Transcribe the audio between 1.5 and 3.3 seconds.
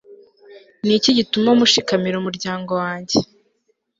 mushikamira umuryango wanjye